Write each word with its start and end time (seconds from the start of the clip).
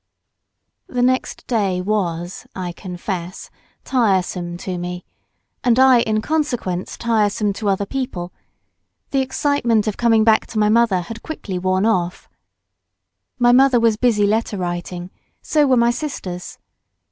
The 0.87 1.03
next 1.03 1.45
day 1.45 1.79
was, 1.79 2.47
I 2.55 2.71
confess, 2.71 3.51
tiresome 3.83 4.57
to 4.57 4.79
me, 4.79 5.05
and 5.63 5.77
I 5.77 5.99
in 5.99 6.23
consequence 6.23 6.97
tiresome 6.97 7.53
to 7.53 7.69
other 7.69 7.85
people; 7.85 8.33
the 9.11 9.21
excitement 9.21 9.85
of 9.85 9.97
coming 9.97 10.23
back 10.23 10.47
to 10.47 10.57
my 10.57 10.69
mother 10.69 11.01
had 11.01 11.21
quickly 11.21 11.59
worn 11.59 11.85
off. 11.85 12.27
My 13.37 13.51
mother 13.51 13.79
was 13.79 13.95
busy 13.95 14.25
letter 14.25 14.57
writing, 14.57 15.11
so 15.43 15.67
were 15.67 15.77
my 15.77 15.91
sisters. 15.91 16.57